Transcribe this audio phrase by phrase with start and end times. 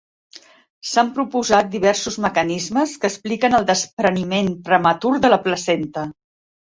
[0.91, 6.07] S'han proposat diversos mecanismes que expliquen el despreniment prematur de la placenta.